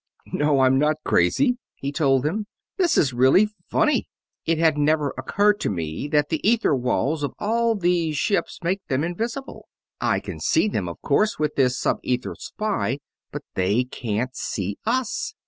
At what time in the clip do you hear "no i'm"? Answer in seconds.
0.33-0.79